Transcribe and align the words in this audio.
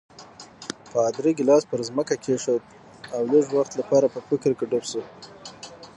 پادري 0.91 1.31
ګیلاس 1.37 1.63
پر 1.69 1.79
ځمکه 1.89 2.15
کېښود 2.23 2.63
او 3.15 3.21
لږ 3.31 3.45
وخت 3.57 3.71
لپاره 3.79 4.05
په 4.13 4.19
فکر 4.27 4.51
کې 4.57 4.65
ډوب 4.71 4.83
شو. 4.91 5.01